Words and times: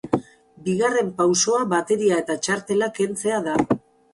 Bigarren 0.69 1.11
pausoa 1.19 1.61
bateria 1.75 2.17
eta 2.25 2.39
txartelak 2.47 2.99
kentzea 3.03 3.45
da. 3.51 3.59